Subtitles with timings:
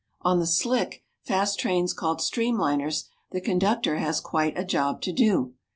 [0.23, 5.53] On the slick, fast trains called streamliners the conductor has quite a job to do.